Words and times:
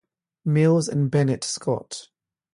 Mills 0.43 0.87
and 0.87 1.11
Bennett 1.11 1.43
Scott. 1.43 2.07